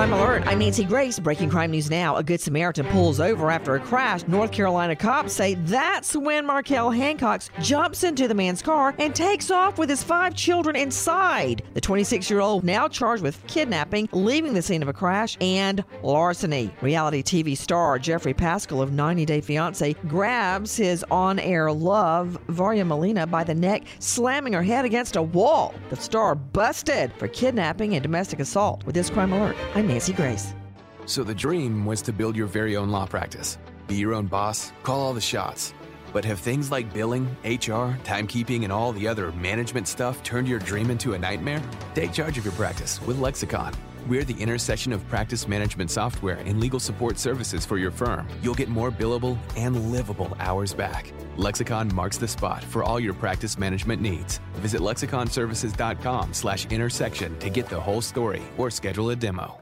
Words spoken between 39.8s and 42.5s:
stuff turned your dream into a nightmare? Take charge of